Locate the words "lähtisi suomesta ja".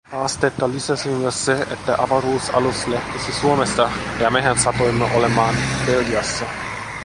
2.87-4.29